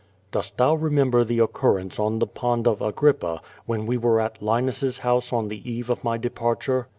Dost 0.31 0.57
thou 0.57 0.73
remember 0.73 1.23
the 1.23 1.37
occurrence 1.37 1.99
on 1.99 2.17
the 2.17 2.25
pond 2.25 2.67
of 2.67 2.81
Agrippa, 2.81 3.39
when 3.67 3.85
wo 3.85 3.97
were 3.99 4.19
at 4.19 4.41
Linus's 4.41 4.97
house 4.97 5.31
on 5.31 5.47
the 5.47 5.61
eve 5.71 5.91
of 5.91 6.03
my 6.03 6.17
departure? 6.17 6.87